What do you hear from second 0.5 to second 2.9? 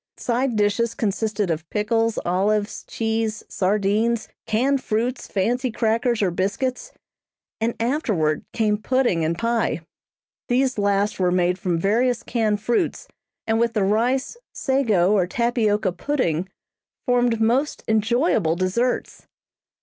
dishes consisted of pickles, olives,